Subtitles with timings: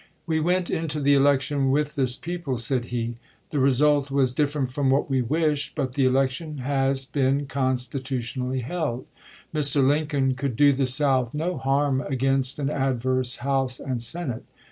[0.25, 3.17] "We went into the election with this people," said he.
[3.51, 8.61] "The result was different from what we wished; but the elec tion has been constitutionally
[8.61, 9.05] held."
[9.53, 9.87] Mr.
[9.87, 14.43] Lincoln could do the South no harm against an adverse House and Senate.